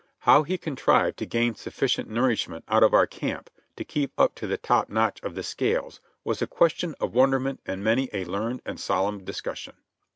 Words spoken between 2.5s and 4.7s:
out of our camp to keep up to the